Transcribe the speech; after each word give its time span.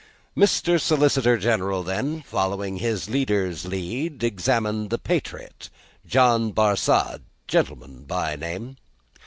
Mr. 0.35 0.81
Solicitor 0.81 1.37
General 1.37 1.83
then, 1.83 2.23
following 2.23 2.77
his 2.77 3.07
leader's 3.07 3.67
lead, 3.67 4.23
examined 4.23 4.89
the 4.89 4.97
patriot: 4.97 5.69
John 6.07 6.51
Barsad, 6.53 7.21
gentleman, 7.47 8.05
by 8.05 8.35
name. 8.35 8.77